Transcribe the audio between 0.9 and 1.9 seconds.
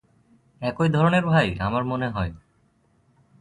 ধরনের ভাই, আমার